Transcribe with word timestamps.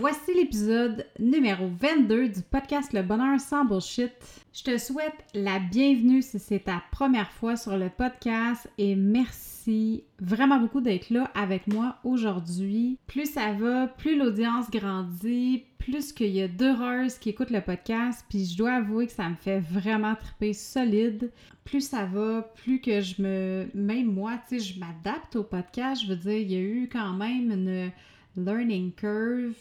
Voici 0.00 0.32
l'épisode 0.34 1.04
numéro 1.18 1.68
22 1.78 2.30
du 2.30 2.40
podcast 2.40 2.94
Le 2.94 3.02
Bonheur 3.02 3.38
sans 3.38 3.66
Bullshit. 3.66 4.10
Je 4.50 4.62
te 4.62 4.78
souhaite 4.78 5.26
la 5.34 5.58
bienvenue 5.58 6.22
si 6.22 6.38
c'est 6.38 6.60
ta 6.60 6.82
première 6.90 7.30
fois 7.30 7.54
sur 7.54 7.76
le 7.76 7.90
podcast 7.90 8.66
et 8.78 8.94
merci 8.94 10.04
vraiment 10.18 10.58
beaucoup 10.58 10.80
d'être 10.80 11.10
là 11.10 11.30
avec 11.34 11.66
moi 11.66 11.96
aujourd'hui. 12.02 12.98
Plus 13.08 13.26
ça 13.26 13.52
va, 13.52 13.88
plus 13.88 14.16
l'audience 14.16 14.70
grandit, 14.70 15.64
plus 15.76 16.14
qu'il 16.14 16.30
y 16.30 16.40
a 16.40 16.48
d'heureuses 16.48 17.18
qui 17.18 17.28
écoutent 17.28 17.50
le 17.50 17.60
podcast, 17.60 18.24
puis 18.30 18.46
je 18.46 18.56
dois 18.56 18.76
avouer 18.76 19.06
que 19.06 19.12
ça 19.12 19.28
me 19.28 19.36
fait 19.36 19.60
vraiment 19.60 20.14
triper 20.14 20.54
solide. 20.54 21.30
Plus 21.64 21.82
ça 21.82 22.06
va, 22.06 22.40
plus 22.40 22.80
que 22.80 23.02
je 23.02 23.20
me... 23.20 23.66
Même 23.74 24.10
moi, 24.10 24.40
tu 24.48 24.58
sais, 24.58 24.72
je 24.72 24.80
m'adapte 24.80 25.36
au 25.36 25.44
podcast. 25.44 26.02
Je 26.02 26.08
veux 26.08 26.16
dire, 26.16 26.38
il 26.38 26.50
y 26.50 26.56
a 26.56 26.60
eu 26.60 26.88
quand 26.90 27.12
même 27.12 27.52
une 27.52 27.92
learning 28.34 28.92
curve 28.92 29.52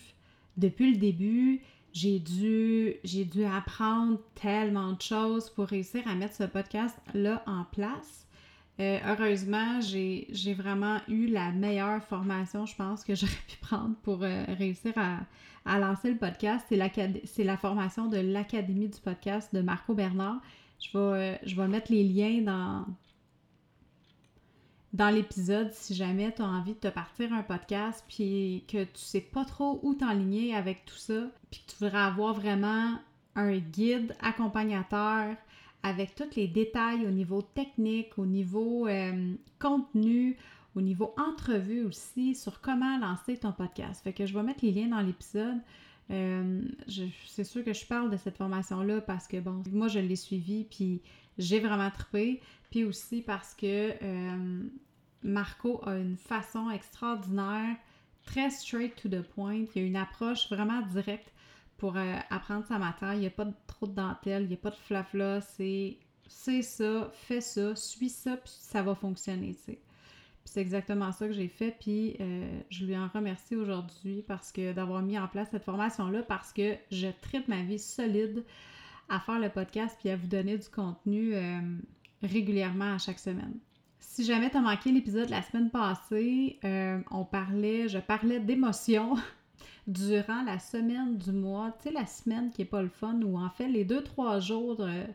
depuis 0.59 0.91
le 0.91 0.97
début. 0.97 1.61
J'ai 1.91 2.19
dû, 2.19 2.95
j'ai 3.03 3.25
dû 3.25 3.43
apprendre 3.45 4.19
tellement 4.35 4.93
de 4.93 5.01
choses 5.01 5.49
pour 5.49 5.65
réussir 5.65 6.07
à 6.07 6.13
mettre 6.13 6.35
ce 6.35 6.43
podcast-là 6.43 7.43
en 7.47 7.63
place. 7.63 8.27
Euh, 8.79 8.97
heureusement, 9.05 9.81
j'ai, 9.81 10.53
vraiment 10.53 10.99
eu 11.07 11.27
la 11.27 11.51
meilleure 11.51 12.03
formation, 12.03 12.65
je 12.65 12.75
pense, 12.75 13.03
que 13.03 13.15
j'aurais 13.15 13.33
pu 13.47 13.57
prendre 13.61 13.95
pour 14.03 14.23
euh, 14.23 14.45
réussir 14.57 14.93
à, 14.95 15.79
lancer 15.79 16.11
le 16.11 16.17
podcast. 16.17 16.65
C'est, 16.69 16.79
c'est 17.25 17.43
la 17.43 17.57
formation 17.57 18.07
de 18.07 18.17
l'Académie 18.17 18.87
du 18.87 18.99
podcast 18.99 19.53
de 19.53 19.61
Marco 19.61 19.93
Bernard. 19.93 20.39
Je 20.79 20.97
vais, 20.97 21.03
euh, 21.03 21.35
je 21.43 21.55
vais 21.55 21.67
mettre 21.67 21.91
les 21.91 22.03
liens 22.03 22.41
dans, 22.41 22.85
dans 24.93 25.09
l'épisode 25.09 25.71
si 25.71 25.93
jamais 25.93 26.33
tu 26.33 26.41
as 26.41 26.45
envie 26.45 26.73
de 26.73 26.79
te 26.79 26.87
partir 26.87 27.31
un 27.33 27.43
podcast 27.43 28.03
puis 28.07 28.63
que 28.67 28.83
tu 28.83 29.01
sais 29.01 29.21
pas 29.21 29.45
trop 29.45 29.79
où 29.83 29.93
t'enligner 29.93 30.55
avec 30.55 30.85
tout 30.85 30.97
ça 30.97 31.27
puis 31.51 31.61
que 31.61 31.71
tu 31.71 31.77
voudrais 31.79 31.99
avoir 31.99 32.33
vraiment 32.33 32.97
un 33.35 33.57
guide 33.57 34.15
accompagnateur 34.21 35.35
avec 35.83 36.15
tous 36.15 36.35
les 36.35 36.47
détails 36.47 37.05
au 37.05 37.11
niveau 37.11 37.41
technique, 37.41 38.17
au 38.17 38.25
niveau 38.25 38.87
euh, 38.87 39.33
contenu, 39.59 40.37
au 40.75 40.81
niveau 40.81 41.13
entrevue 41.17 41.83
aussi 41.83 42.35
sur 42.35 42.61
comment 42.61 42.97
lancer 42.99 43.37
ton 43.37 43.51
podcast. 43.51 44.03
Fait 44.03 44.13
que 44.13 44.25
je 44.25 44.33
vais 44.33 44.43
mettre 44.43 44.65
les 44.65 44.71
liens 44.71 44.87
dans 44.87 45.01
l'épisode. 45.01 45.59
Euh, 46.11 46.61
c'est 47.27 47.43
sûr 47.43 47.63
que 47.63 47.73
je 47.73 47.85
parle 47.85 48.09
de 48.09 48.17
cette 48.17 48.37
formation-là 48.37 49.01
parce 49.01 49.27
que, 49.27 49.39
bon, 49.39 49.61
moi, 49.71 49.87
je 49.87 49.99
l'ai 49.99 50.15
suivie, 50.15 50.65
puis 50.69 51.01
j'ai 51.39 51.59
vraiment 51.59 51.89
trippé. 51.89 52.41
Puis 52.69 52.83
aussi 52.83 53.23
parce 53.23 53.55
que 53.55 53.93
euh, 54.03 54.69
Marco 55.23 55.81
a 55.87 55.97
une 55.97 56.17
façon 56.17 56.69
extraordinaire, 56.69 57.75
très 58.23 58.51
straight 58.51 58.95
to 59.01 59.09
the 59.09 59.23
point. 59.23 59.65
Il 59.75 59.81
y 59.81 59.85
a 59.85 59.87
une 59.87 59.95
approche 59.95 60.47
vraiment 60.49 60.81
directe 60.81 61.33
pour 61.77 61.97
euh, 61.97 62.15
apprendre 62.29 62.67
sa 62.67 62.77
matière. 62.77 63.15
Il 63.15 63.21
n'y 63.21 63.27
a 63.27 63.31
pas 63.31 63.47
trop 63.65 63.87
de 63.87 63.93
dentelle, 63.93 64.43
il 64.43 64.49
n'y 64.49 64.53
a 64.53 64.57
pas 64.57 64.69
de 64.69 64.75
flafla. 64.75 65.41
C'est 65.41 65.97
c'est 66.29 66.61
ça, 66.61 67.09
fais 67.13 67.41
ça, 67.41 67.75
suis 67.75 68.09
ça, 68.09 68.37
puis 68.37 68.53
ça 68.55 68.83
va 68.83 68.93
fonctionner, 68.93 69.55
tu 69.55 69.73
sais. 69.73 69.79
c'est 70.45 70.61
exactement 70.61 71.11
ça 71.11 71.25
que 71.27 71.33
j'ai 71.33 71.47
fait, 71.47 71.75
puis 71.79 72.15
euh, 72.19 72.61
je 72.69 72.85
lui 72.85 72.95
en 72.95 73.07
remercie 73.07 73.55
aujourd'hui 73.55 74.23
parce 74.27 74.51
que 74.51 74.71
d'avoir 74.71 75.01
mis 75.01 75.17
en 75.17 75.27
place 75.27 75.47
cette 75.49 75.63
formation-là, 75.63 76.21
parce 76.21 76.53
que 76.53 76.75
je 76.91 77.07
tripe 77.21 77.47
ma 77.47 77.63
vie 77.63 77.79
solide 77.79 78.45
à 79.09 79.19
faire 79.19 79.39
le 79.39 79.49
podcast 79.49 79.97
puis 79.99 80.09
à 80.09 80.15
vous 80.15 80.27
donner 80.27 80.57
du 80.57 80.69
contenu 80.69 81.35
euh, 81.35 81.59
régulièrement 82.23 82.93
à 82.93 82.97
chaque 82.97 83.19
semaine. 83.19 83.57
Si 83.99 84.23
jamais 84.23 84.49
tu 84.49 84.57
as 84.57 84.61
manqué 84.61 84.91
l'épisode 84.91 85.29
la 85.29 85.41
semaine 85.41 85.69
passée, 85.69 86.59
on 87.11 87.25
parlait, 87.25 87.87
je 87.87 87.99
parlais 87.99 88.39
d'émotions 88.39 89.15
durant 89.89 90.43
la 90.43 90.59
semaine 90.59 91.17
du 91.17 91.31
mois, 91.31 91.75
tu 91.81 91.89
sais, 91.89 91.91
la 91.91 92.05
semaine 92.05 92.51
qui 92.51 92.61
est 92.61 92.65
pas 92.65 92.81
le 92.81 92.89
fun, 92.89 93.19
ou 93.23 93.37
en 93.37 93.49
fait 93.49 93.67
les 93.67 93.83
deux, 93.83 94.03
trois 94.03 94.39
jours 94.39 94.77
euh, 94.79 95.05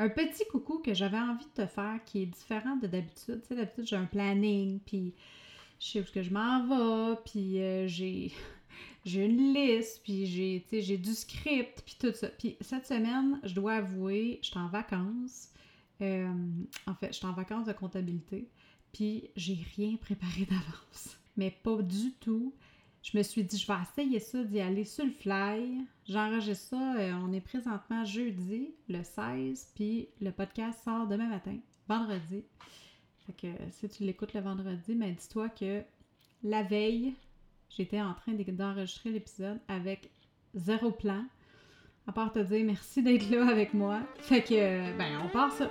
un 0.00 0.08
petit 0.08 0.44
coucou 0.50 0.78
que 0.78 0.94
j'avais 0.94 1.18
envie 1.18 1.44
de 1.44 1.62
te 1.62 1.66
faire 1.66 2.00
qui 2.06 2.22
est 2.22 2.26
différent 2.26 2.76
de 2.76 2.86
d'habitude. 2.86 3.42
Tu 3.42 3.48
sais, 3.48 3.54
d'habitude, 3.54 3.86
j'ai 3.86 3.96
un 3.96 4.06
planning, 4.06 4.80
puis 4.80 5.12
je 5.78 5.86
sais 5.86 6.00
où 6.00 6.04
que 6.04 6.22
je 6.22 6.32
m'en 6.32 6.66
vais, 6.66 7.20
puis 7.24 7.60
euh, 7.60 7.86
j'ai, 7.86 8.32
j'ai 9.04 9.26
une 9.26 9.52
liste, 9.52 10.00
puis 10.02 10.24
j'ai, 10.24 10.64
j'ai 10.72 10.96
du 10.96 11.12
script, 11.14 11.82
puis 11.84 11.96
tout 12.00 12.14
ça. 12.14 12.28
Puis 12.28 12.56
cette 12.62 12.86
semaine, 12.86 13.40
je 13.44 13.54
dois 13.54 13.74
avouer, 13.74 14.38
je 14.42 14.48
suis 14.48 14.58
en 14.58 14.68
vacances. 14.68 15.50
Euh, 16.00 16.32
en 16.86 16.94
fait, 16.94 17.08
je 17.08 17.18
suis 17.18 17.26
en 17.26 17.34
vacances 17.34 17.66
de 17.66 17.72
comptabilité, 17.74 18.48
puis 18.92 19.30
j'ai 19.36 19.58
rien 19.76 19.96
préparé 19.96 20.44
d'avance. 20.50 21.18
Mais 21.36 21.50
pas 21.50 21.82
du 21.82 22.12
tout. 22.20 22.54
Je 23.02 23.16
me 23.16 23.22
suis 23.22 23.42
dit, 23.44 23.56
je 23.56 23.66
vais 23.66 23.78
essayer 23.82 24.20
ça, 24.20 24.44
d'y 24.44 24.60
aller 24.60 24.84
sur 24.84 25.04
le 25.04 25.10
fly. 25.10 25.80
J'enregistre 26.06 26.68
ça, 26.70 26.96
euh, 26.96 27.12
on 27.22 27.32
est 27.32 27.40
présentement 27.40 28.04
jeudi, 28.04 28.74
le 28.88 29.02
16, 29.02 29.72
puis 29.74 30.08
le 30.20 30.30
podcast 30.32 30.84
sort 30.84 31.06
demain 31.06 31.28
matin, 31.28 31.56
vendredi. 31.88 32.44
Fait 33.26 33.32
que 33.32 33.48
si 33.70 33.88
tu 33.88 34.04
l'écoutes 34.04 34.34
le 34.34 34.40
vendredi, 34.40 34.94
mais 34.94 35.12
dis-toi 35.12 35.48
que 35.48 35.82
la 36.42 36.62
veille, 36.62 37.14
j'étais 37.70 38.00
en 38.00 38.14
train 38.14 38.32
d'enregistrer 38.32 39.10
l'épisode 39.10 39.58
avec 39.68 40.10
zéro 40.54 40.90
plan. 40.90 41.24
À 42.06 42.12
part 42.12 42.32
te 42.32 42.38
dire 42.40 42.64
merci 42.64 43.02
d'être 43.02 43.30
là 43.30 43.48
avec 43.48 43.72
moi. 43.72 44.00
Fait 44.18 44.42
que, 44.42 44.96
ben, 44.98 45.20
on 45.24 45.28
part 45.28 45.52
ça. 45.52 45.70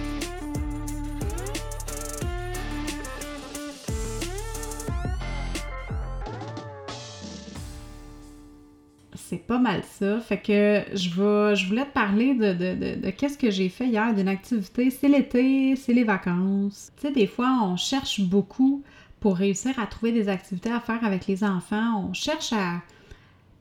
Mal 9.61 9.83
ça. 9.83 10.19
Fait 10.19 10.39
que 10.39 10.83
je 10.95 11.67
voulais 11.67 11.85
te 11.85 11.93
parler 11.93 12.33
de, 12.33 12.53
de, 12.53 12.95
de, 12.95 13.09
qu'est-ce 13.11 13.37
que 13.37 13.49
j'ai 13.49 13.69
fait 13.69 13.87
hier 13.87 14.13
d'une 14.13 14.27
activité. 14.27 14.89
C'est 14.89 15.07
l'été, 15.07 15.75
c'est 15.75 15.93
les 15.93 16.03
vacances. 16.03 16.91
Tu 16.97 17.07
sais, 17.07 17.13
des 17.13 17.27
fois, 17.27 17.59
on 17.63 17.77
cherche 17.77 18.21
beaucoup 18.21 18.83
pour 19.19 19.37
réussir 19.37 19.79
à 19.79 19.85
trouver 19.85 20.11
des 20.11 20.27
activités 20.27 20.71
à 20.71 20.79
faire 20.79 21.03
avec 21.05 21.27
les 21.27 21.43
enfants. 21.43 22.09
On 22.09 22.13
cherche 22.13 22.51
à 22.53 22.81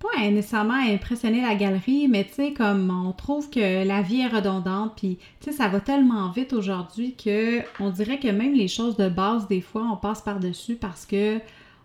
pas 0.00 0.30
nécessairement 0.30 0.74
à 0.74 0.90
impressionner 0.90 1.42
la 1.42 1.54
galerie, 1.54 2.08
mais 2.08 2.24
tu 2.24 2.32
sais, 2.32 2.52
comme 2.52 2.90
on 2.90 3.12
trouve 3.12 3.50
que 3.50 3.86
la 3.86 4.00
vie 4.00 4.20
est 4.20 4.28
redondante, 4.28 4.94
puis 4.96 5.18
tu 5.40 5.50
sais, 5.50 5.52
ça 5.52 5.68
va 5.68 5.80
tellement 5.80 6.30
vite 6.30 6.54
aujourd'hui 6.54 7.14
que 7.14 7.60
on 7.78 7.90
dirait 7.90 8.18
que 8.18 8.28
même 8.28 8.54
les 8.54 8.68
choses 8.68 8.96
de 8.96 9.10
base, 9.10 9.46
des 9.46 9.60
fois, 9.60 9.86
on 9.92 9.96
passe 9.96 10.22
par-dessus 10.22 10.76
parce 10.76 11.04
que 11.04 11.38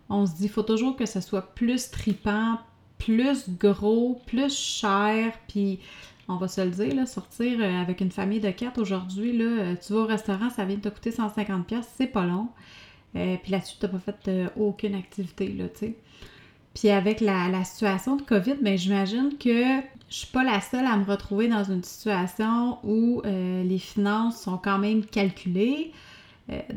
on 0.08 0.24
se 0.24 0.34
dit, 0.36 0.48
faut 0.48 0.62
toujours 0.62 0.96
que 0.96 1.04
ce 1.04 1.20
soit 1.20 1.54
plus 1.54 1.90
tripant, 1.90 2.58
plus 2.98 3.48
gros, 3.58 4.20
plus 4.26 4.56
cher, 4.56 5.32
puis 5.48 5.78
on 6.28 6.36
va 6.36 6.48
se 6.48 6.60
le 6.60 6.70
dire, 6.70 6.94
là, 6.94 7.06
sortir 7.06 7.58
euh, 7.60 7.80
avec 7.80 8.00
une 8.00 8.10
famille 8.10 8.40
de 8.40 8.50
quatre 8.50 8.80
aujourd'hui, 8.80 9.36
là, 9.36 9.44
euh, 9.44 9.74
tu 9.74 9.92
vas 9.92 10.00
au 10.00 10.06
restaurant, 10.06 10.50
ça 10.50 10.64
vient 10.64 10.76
de 10.76 10.80
te 10.80 10.88
coûter 10.88 11.10
150$, 11.10 11.82
c'est 11.96 12.06
pas 12.06 12.26
long. 12.26 12.48
Euh, 13.14 13.36
puis 13.42 13.52
là-dessus, 13.52 13.76
tu 13.78 13.86
n'as 13.86 13.92
pas 13.92 13.98
fait 13.98 14.50
aucune 14.56 14.94
activité, 14.94 15.48
là, 15.48 15.68
tu 15.68 15.78
sais. 15.78 15.94
Puis 16.74 16.90
avec 16.90 17.20
la, 17.20 17.64
situation 17.64 18.16
de 18.16 18.22
COVID, 18.22 18.56
ben, 18.60 18.76
j'imagine 18.76 19.38
que 19.38 19.80
je 20.10 20.14
suis 20.14 20.26
pas 20.26 20.44
la 20.44 20.60
seule 20.60 20.84
à 20.84 20.96
me 20.98 21.04
retrouver 21.04 21.48
dans 21.48 21.64
une 21.64 21.82
situation 21.82 22.78
où 22.84 23.22
les 23.24 23.78
finances 23.78 24.42
sont 24.42 24.58
quand 24.58 24.76
même 24.76 25.02
calculées, 25.02 25.92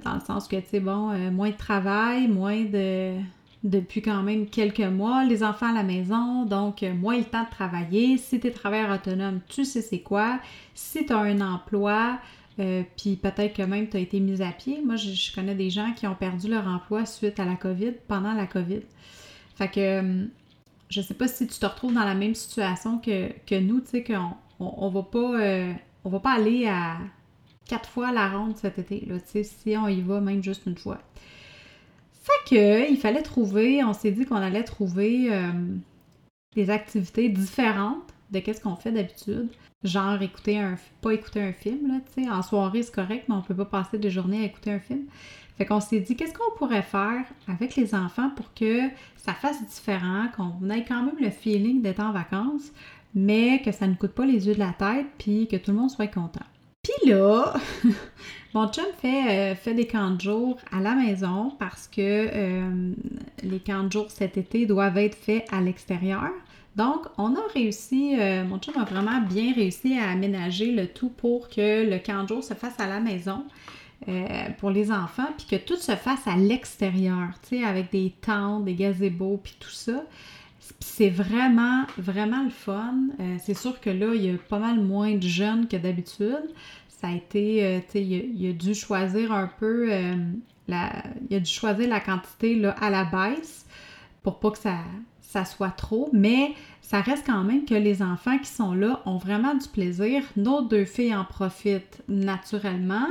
dans 0.06 0.14
le 0.14 0.22
sens 0.22 0.48
que, 0.48 0.56
tu 0.56 0.70
sais, 0.70 0.80
bon, 0.80 1.12
moins 1.32 1.50
de 1.50 1.58
travail, 1.58 2.30
moins 2.30 2.64
de... 2.64 3.16
depuis 3.64 4.02
quand 4.02 4.24
même 4.24 4.48
quelques 4.48 4.80
mois, 4.80 5.26
les 5.26 5.44
enfants 5.44 5.72
à 5.72 5.74
la 5.74 5.84
maison, 5.84 6.46
donc 6.46 6.82
moins 6.82 7.18
le 7.18 7.26
temps 7.26 7.44
de 7.44 7.50
travailler. 7.50 8.18
Si 8.18 8.40
tu 8.40 8.48
es 8.48 8.52
travailleur 8.52 8.92
autonome, 8.92 9.42
tu 9.50 9.66
sais 9.66 9.82
c'est 9.82 10.00
quoi. 10.00 10.40
Si 10.74 11.06
tu 11.06 11.14
as 11.14 11.18
un 11.18 11.42
emploi, 11.42 12.20
puis 12.98 13.16
peut-être 13.16 13.56
que 13.56 13.64
même 13.64 13.90
tu 13.90 13.98
as 13.98 14.00
été 14.00 14.20
mise 14.20 14.42
à 14.42 14.52
pied. 14.52 14.82
Moi, 14.84 14.96
je, 14.96 15.34
connais 15.34 15.56
des 15.56 15.70
gens 15.70 15.94
qui 15.94 16.08
ont 16.08 16.16
perdu 16.16 16.50
leur 16.50 16.68
emploi 16.68 17.06
suite 17.06 17.40
à 17.40 17.46
la 17.46 17.56
COVID, 17.56 17.94
pendant 18.08 18.34
la 18.34 18.48
COVID. 18.48 18.82
Fait 19.56 19.70
que 19.70 20.28
je 20.90 21.02
sais 21.02 21.14
pas 21.14 21.28
si 21.28 21.48
tu 21.48 21.60
te 21.60 21.66
retrouves 21.66 21.94
dans 21.94 22.04
la 22.04 22.16
même 22.16 22.36
situation 22.36 23.00
que, 23.00 23.60
nous, 23.60 23.80
tu 23.82 23.88
sais, 23.88 24.04
qu'on 24.04 24.34
on, 24.60 24.90
va 24.90 25.04
pas 25.04 25.40
euh, 25.40 25.74
on 26.04 26.10
va 26.10 26.20
pas 26.20 26.32
aller 26.32 26.68
à 26.68 26.98
quatre 27.66 27.90
fois 27.90 28.12
la 28.12 28.30
ronde 28.30 28.58
cet 28.58 28.80
été, 28.80 29.02
tu 29.08 29.20
sais, 29.26 29.44
si 29.44 29.78
on 29.78 29.88
y 29.88 30.02
va 30.02 30.20
même 30.20 30.44
juste 30.44 30.64
une 30.66 30.78
fois. 30.78 31.00
Fait 32.30 32.56
que, 32.56 32.92
il 32.92 32.98
fallait 32.98 33.22
trouver, 33.22 33.84
on 33.84 33.94
s'est 33.94 34.12
dit 34.12 34.26
qu'on 34.26 34.36
allait 34.36 34.64
trouver 34.64 35.34
euh, 35.34 35.52
des 36.56 36.70
activités 36.70 37.30
différentes 37.30 38.14
de 38.32 38.40
qu'est-ce 38.40 38.62
qu'on 38.62 38.76
fait 38.76 38.92
d'habitude. 38.92 39.50
Genre 39.84 40.22
écouter 40.22 40.60
un, 40.60 40.76
pas 41.02 41.14
écouter 41.14 41.42
un 41.42 41.54
film, 41.54 41.88
là, 41.88 42.00
tu 42.14 42.24
sais, 42.24 42.30
en 42.30 42.42
soirée 42.42 42.84
c'est 42.84 42.94
correct, 42.94 43.26
mais 43.30 43.36
on 43.36 43.42
peut 43.42 43.56
pas 43.56 43.66
passer 43.66 43.98
des 43.98 44.12
journées 44.12 44.42
à 44.42 44.46
écouter 44.46 44.72
un 44.72 44.80
film. 44.80 45.06
Fait 45.58 45.66
qu'on 45.66 45.80
s'est 45.80 46.02
dit, 46.02 46.16
qu'est-ce 46.16 46.34
qu'on 46.34 46.56
pourrait 46.58 46.84
faire 46.84 47.26
avec 47.48 47.76
les 47.76 47.96
enfants 47.96 48.30
pour 48.36 48.54
que 48.54 48.82
ça 49.18 49.34
fasse 49.34 49.66
différent, 49.66 50.28
qu'on 50.36 50.70
ait 50.70 50.86
quand 50.86 51.04
même 51.04 51.18
le 51.20 51.32
feeling 51.32 51.82
d'être 51.82 52.02
en 52.02 52.12
vacances, 52.12 52.72
mais 53.16 53.62
que 53.62 53.72
ça 53.72 53.88
ne 53.88 53.96
coûte 53.96 54.12
pas 54.12 54.26
les 54.26 54.48
yeux 54.48 54.54
de 54.54 54.60
la 54.60 54.74
tête, 54.74 55.08
puis 55.18 55.48
que 55.48 55.58
tout 55.58 55.72
le 55.72 55.78
monde 55.78 55.90
soit 55.90 56.08
content? 56.08 56.46
Puis 56.84 57.10
là, 57.10 57.54
mon 58.54 58.68
chum 58.70 58.86
fait, 59.02 59.52
euh, 59.52 59.56
fait 59.56 59.74
des 59.74 59.88
camps 59.88 60.12
de 60.12 60.76
à 60.76 60.80
la 60.80 60.96
maison 60.96 61.52
parce 61.60 61.88
que 61.88 62.02
euh, 62.02 62.94
les 63.44 63.60
camps 63.60 63.84
de 63.84 64.06
cet 64.10 64.38
été 64.38 64.66
doivent 64.66 64.98
être 64.98 65.16
faits 65.16 65.46
à 65.52 65.62
l'extérieur. 65.62 66.32
Donc, 66.76 67.08
on 67.18 67.36
a 67.36 67.42
réussi, 67.54 68.16
euh, 68.18 68.46
mon 68.46 68.60
chum 68.60 68.76
a 68.78 68.86
vraiment 68.86 69.22
bien 69.22 69.54
réussi 69.54 69.98
à 69.98 70.10
aménager 70.10 70.72
le 70.72 70.88
tout 70.88 71.10
pour 71.10 71.50
que 71.50 71.90
le 71.90 72.00
camp 72.00 72.24
de 72.24 72.42
se 72.42 72.54
fasse 72.54 72.80
à 72.80 72.88
la 72.88 73.00
maison. 73.00 73.44
Pour 74.60 74.72
les 74.72 74.94
enfants, 74.94 75.28
puis 75.38 75.46
que 75.46 75.64
tout 75.64 75.76
se 75.76 75.92
fasse 75.92 76.26
à 76.26 76.38
l'extérieur, 76.38 77.28
tu 77.44 77.58
sais, 77.60 77.66
avec 77.66 77.92
des 77.92 78.14
tentes, 78.22 78.64
des 78.64 78.74
gazebos, 78.74 79.42
puis 79.44 79.58
tout 79.60 79.70
ça. 79.70 80.06
C'est 80.80 81.10
vraiment, 81.10 81.86
vraiment 81.98 82.44
le 82.44 82.50
fun. 82.50 82.96
Euh, 83.20 83.38
c'est 83.44 83.56
sûr 83.56 83.80
que 83.80 83.90
là, 83.90 84.14
il 84.14 84.26
y 84.26 84.30
a 84.30 84.38
pas 84.38 84.60
mal 84.60 84.80
moins 84.80 85.16
de 85.16 85.28
jeunes 85.28 85.68
que 85.68 85.78
d'habitude. 85.78 86.50
Ça 86.88 87.08
a 87.08 87.12
été, 87.14 87.66
euh, 87.66 87.80
tu 87.80 87.92
sais, 87.92 88.04
il, 88.04 88.50
a 88.50 88.54
dû 88.54 88.76
choisir 88.76 89.32
un 89.32 89.48
peu, 89.48 89.90
la, 90.68 90.92
il 91.30 91.38
a 91.38 91.40
dû 91.40 91.50
choisir 91.50 91.88
la 91.88 92.00
quantité 92.00 92.56
là, 92.56 92.72
à 92.72 92.90
la 92.90 93.06
baisse 93.06 93.66
pour 94.22 94.40
pas 94.40 94.52
que 94.52 94.58
ça, 94.58 94.80
ça 95.22 95.46
soit 95.46 95.70
trop, 95.70 96.10
mais 96.12 96.54
ça 96.90 97.02
reste 97.02 97.28
quand 97.28 97.44
même 97.44 97.66
que 97.66 97.76
les 97.76 98.02
enfants 98.02 98.40
qui 98.40 98.50
sont 98.50 98.74
là 98.74 99.04
ont 99.06 99.18
vraiment 99.18 99.54
du 99.54 99.68
plaisir. 99.68 100.24
Nos 100.36 100.64
deux 100.64 100.86
filles 100.86 101.14
en 101.14 101.24
profitent 101.24 102.02
naturellement. 102.08 103.06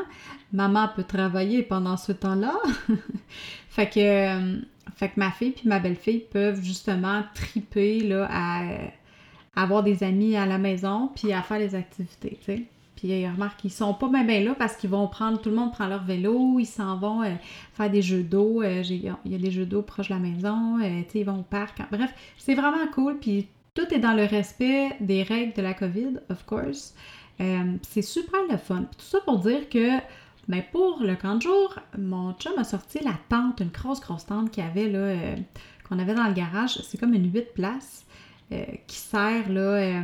Maman 0.53 0.89
peut 0.97 1.05
travailler 1.05 1.63
pendant 1.63 1.97
ce 1.97 2.11
temps-là. 2.11 2.55
fait 3.69 3.89
que 3.89 4.01
euh, 4.01 4.61
fait 4.97 5.09
que 5.09 5.21
ma 5.21 5.31
fille 5.31 5.53
puis 5.53 5.69
ma 5.69 5.79
belle-fille 5.79 6.25
peuvent 6.31 6.63
justement 6.63 7.23
triper 7.35 8.01
là, 8.01 8.29
à, 8.31 8.63
avoir 9.57 9.83
des 9.83 10.03
amis 10.05 10.37
à 10.37 10.47
la 10.47 10.59
maison 10.59 11.11
puis 11.15 11.33
à 11.33 11.43
faire 11.43 11.59
des 11.59 11.75
activités, 11.75 12.39
tu 12.41 12.45
sais. 12.45 12.63
Puis 12.99 13.25
remarque, 13.29 13.65
ils 13.65 13.71
sont 13.71 13.95
pas 13.95 14.09
bien 14.09 14.41
là 14.41 14.57
parce 14.59 14.75
qu'ils 14.75 14.91
vont 14.91 15.07
prendre, 15.07 15.41
tout 15.41 15.51
le 15.51 15.55
monde 15.55 15.71
prend 15.71 15.87
leur 15.87 16.03
vélo, 16.03 16.59
ils 16.59 16.67
s'en 16.67 16.97
vont 16.97 17.23
euh, 17.23 17.31
faire 17.75 17.89
des 17.89 18.03
jeux 18.03 18.25
d'eau. 18.25 18.61
Euh, 18.61 18.83
il 18.91 19.05
y 19.25 19.35
a 19.35 19.39
des 19.39 19.53
jeux 19.53 19.67
d'eau 19.67 19.83
proche 19.83 20.09
de 20.09 20.15
la 20.15 20.19
maison, 20.19 20.81
euh, 20.83 21.03
ils 21.15 21.25
vont 21.25 21.39
au 21.39 21.43
parc. 21.45 21.81
Bref, 21.93 22.13
c'est 22.39 22.57
vraiment 22.57 22.89
cool. 22.93 23.19
Puis 23.21 23.47
tout 23.75 23.95
est 23.95 24.01
dans 24.01 24.15
le 24.15 24.25
respect 24.25 24.97
des 24.99 25.23
règles 25.23 25.53
de 25.53 25.63
la 25.63 25.75
COVID, 25.75 26.19
of 26.29 26.45
course. 26.45 26.93
c'est 27.83 28.03
super 28.03 28.41
le 28.51 28.57
fun. 28.57 28.83
tout 28.99 29.05
ça 29.05 29.19
pour 29.25 29.39
dire 29.39 29.69
que 29.69 29.99
ben 30.49 30.63
pour 30.73 31.03
le 31.03 31.15
camp 31.15 31.37
de 31.37 31.43
jour, 31.43 31.79
mon 31.99 32.33
chum 32.35 32.53
a 32.57 32.65
sorti 32.65 32.99
la 33.05 33.15
tente, 33.29 33.61
une 33.61 33.69
grosse, 33.69 34.01
grosse 34.01 34.27
tente 34.27 34.51
qu'il 34.51 34.65
avait 34.65 34.89
là, 34.89 35.37
qu'on 35.89 35.99
avait 35.99 36.15
dans 36.15 36.27
le 36.27 36.33
garage. 36.33 36.79
C'est 36.83 36.99
comme 36.99 37.15
une 37.15 37.33
8 37.33 37.55
places 37.55 38.07
qui 38.87 38.97
sert 38.97 39.51
là 39.51 40.03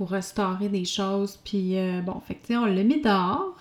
pour 0.00 0.12
restaurer 0.12 0.70
des 0.70 0.86
choses. 0.86 1.38
Puis 1.44 1.78
euh, 1.78 2.00
bon, 2.00 2.20
fait 2.20 2.36
que 2.36 2.54
on 2.54 2.64
l'a 2.64 2.82
mis 2.82 3.02
dehors. 3.02 3.54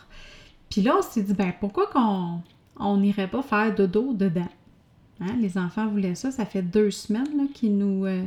Puis 0.69 0.81
là, 0.81 0.95
on 0.97 1.01
s'est 1.01 1.21
dit, 1.21 1.33
ben 1.33 1.51
pourquoi 1.59 1.87
qu'on 1.87 2.41
on 2.77 2.97
n'irait 2.97 3.27
pas 3.27 3.41
faire 3.41 3.75
dodo 3.75 4.13
dedans? 4.13 4.47
Hein? 5.19 5.35
Les 5.41 5.57
enfants 5.57 5.87
voulaient 5.87 6.15
ça. 6.15 6.31
Ça 6.31 6.45
fait 6.45 6.61
deux 6.61 6.91
semaines 6.91 7.49
qu'ils 7.53 7.77
nous, 7.77 8.05
euh, 8.05 8.23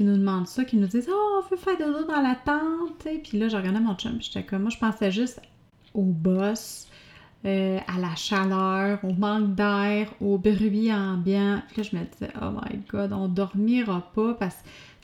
nous 0.00 0.16
demandent 0.16 0.48
ça, 0.48 0.64
qu'ils 0.64 0.80
nous 0.80 0.86
disent 0.86 1.10
Oh, 1.12 1.42
on 1.42 1.48
veut 1.50 1.58
faire 1.58 1.76
dodo 1.76 2.06
dans 2.06 2.22
la 2.22 2.36
tente. 2.36 3.06
Puis 3.22 3.38
là, 3.38 3.50
je 3.50 3.56
regardais 3.58 3.80
mon 3.80 3.96
chum. 3.96 4.16
J'étais 4.22 4.44
comme, 4.44 4.62
moi, 4.62 4.70
je 4.70 4.78
pensais 4.78 5.12
juste 5.12 5.42
au 5.94 6.02
boss, 6.02 6.88
euh, 7.44 7.78
à 7.86 7.98
la 7.98 8.14
chaleur, 8.14 9.04
au 9.04 9.12
manque 9.12 9.54
d'air, 9.54 10.12
au 10.20 10.38
bruit 10.38 10.92
ambiant. 10.92 11.62
Puis 11.68 11.82
là, 11.82 11.88
je 11.90 11.96
me 11.96 12.04
disais 12.04 12.32
Oh 12.40 12.50
my 12.50 12.80
god, 12.88 13.12
on 13.12 13.28
dormira 13.28 14.12
pas 14.14 14.34
parce 14.34 14.56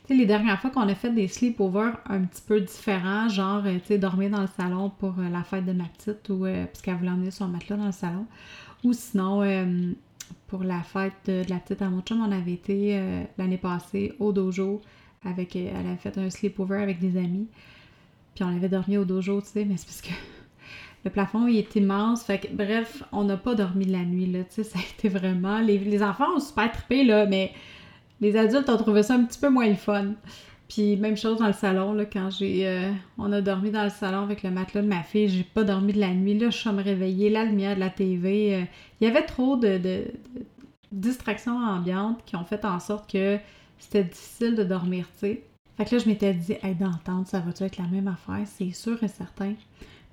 que 0.09 0.13
les 0.13 0.25
dernières 0.25 0.59
fois 0.59 0.71
qu'on 0.71 0.87
a 0.87 0.95
fait 0.95 1.11
des 1.11 1.27
sleepovers 1.27 1.97
un 2.07 2.21
petit 2.21 2.41
peu 2.41 2.59
différents, 2.59 3.29
genre, 3.29 3.61
euh, 3.65 3.75
tu 3.75 3.87
sais, 3.87 3.97
dormir 3.97 4.31
dans 4.31 4.41
le 4.41 4.47
salon 4.47 4.89
pour 4.89 5.19
euh, 5.19 5.29
la 5.29 5.43
fête 5.43 5.65
de 5.65 5.71
ma 5.71 5.85
petite 5.85 6.29
ou 6.29 6.45
euh, 6.45 6.65
parce 6.65 6.81
qu'elle 6.81 6.95
voulait 6.95 7.11
emmener 7.11 7.31
son 7.31 7.47
matelas 7.47 7.77
dans 7.77 7.85
le 7.85 7.91
salon. 7.91 8.25
Ou 8.83 8.93
sinon, 8.93 9.43
pour 10.47 10.63
la 10.63 10.81
fête 10.83 11.13
de, 11.25 11.43
la 11.49 11.57
petite 11.57 11.81
à 11.81 11.89
mon 11.89 12.01
chum, 12.01 12.21
on 12.21 12.31
avait 12.31 12.53
été 12.53 13.27
l'année 13.37 13.57
passée 13.57 14.13
au 14.19 14.31
dojo 14.31 14.81
avec, 15.25 15.57
elle 15.57 15.75
avait 15.75 15.97
fait 15.97 16.17
un 16.17 16.29
sleepover 16.29 16.81
avec 16.81 16.99
des 16.99 17.17
amis. 17.17 17.49
Puis 18.35 18.45
on 18.45 18.55
avait 18.55 18.69
dormi 18.69 18.95
au 18.95 19.03
dojo, 19.03 19.41
tu 19.41 19.47
sais, 19.47 19.65
mais 19.65 19.75
c'est 19.75 19.85
parce 19.85 20.01
que 20.01 20.13
le 21.05 21.09
plafond, 21.09 21.47
il 21.47 21.57
est 21.57 21.75
immense. 21.75 22.23
Fait 22.23 22.39
que, 22.39 22.47
bref, 22.51 23.03
on 23.11 23.23
n'a 23.23 23.37
pas 23.37 23.55
dormi 23.55 23.85
la 23.85 24.03
nuit, 24.03 24.31
ça 24.49 24.61
a 24.61 24.81
été 24.81 25.09
vraiment... 25.09 25.59
Les, 25.59 25.77
les 25.77 26.03
enfants 26.03 26.35
ont 26.35 26.39
super 26.39 26.71
trippé, 26.71 27.03
là, 27.03 27.25
mais 27.25 27.51
les 28.21 28.35
adultes 28.35 28.69
ont 28.69 28.77
trouvé 28.77 29.03
ça 29.03 29.15
un 29.15 29.23
petit 29.23 29.39
peu 29.39 29.49
moins 29.49 29.67
le 29.67 29.75
fun. 29.75 30.13
Puis 30.69 30.97
même 30.97 31.17
chose 31.17 31.39
dans 31.39 31.47
le 31.47 31.53
salon, 31.53 31.93
là, 31.93 32.05
quand 32.05 32.29
j'ai. 32.29 32.67
Euh, 32.67 32.91
on 33.17 33.31
a 33.33 33.41
dormi 33.41 33.71
dans 33.71 33.83
le 33.83 33.89
salon 33.89 34.21
avec 34.21 34.43
le 34.43 34.51
matelas 34.51 34.83
de 34.83 34.87
ma 34.87 35.01
fille, 35.01 35.27
j'ai 35.27 35.43
pas 35.43 35.63
dormi 35.63 35.93
de 35.93 35.99
la 35.99 36.13
nuit. 36.13 36.37
Là, 36.37 36.51
je 36.51 36.57
suis 36.57 36.69
me 36.69 36.83
réveiller, 36.83 37.31
la 37.31 37.43
lumière 37.43 37.73
de 37.73 37.79
la 37.79 37.89
TV. 37.89 38.55
Euh, 38.55 38.61
il 39.01 39.07
y 39.07 39.09
avait 39.09 39.25
trop 39.25 39.57
de, 39.57 40.03
distractions 40.91 41.57
ambiantes 41.57 42.23
qui 42.25 42.35
ont 42.35 42.43
fait 42.43 42.63
en 42.65 42.79
sorte 42.79 43.11
que 43.11 43.39
c'était 43.79 44.03
difficile 44.03 44.55
de 44.55 44.63
dormir, 44.63 45.07
tu 45.13 45.19
sais. 45.19 45.43
Fait 45.75 45.85
que 45.85 45.95
là, 45.95 46.01
je 46.03 46.09
m'étais 46.09 46.33
dit, 46.33 46.55
hey, 46.61 46.75
d'entendre, 46.75 47.25
ça 47.25 47.39
va-tu 47.39 47.63
être 47.63 47.77
la 47.77 47.87
même 47.87 48.07
affaire? 48.07 48.45
C'est 48.45 48.71
sûr 48.71 49.01
et 49.01 49.07
certain. 49.07 49.53